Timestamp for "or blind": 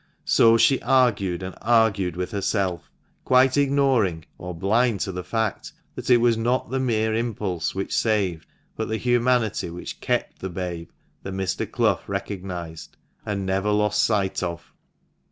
4.39-4.99